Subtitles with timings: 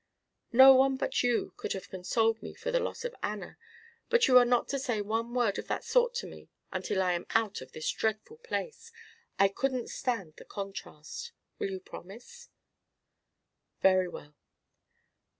[0.51, 3.59] "No one but you could have consoled me for the loss of Anna,
[4.09, 7.11] but you are not to say one word of that sort to me until I
[7.11, 8.91] am out of this dreadful place.
[9.37, 11.33] I couldn't stand the contrast!
[11.59, 12.49] Will you promise?"
[13.83, 14.33] "Very well."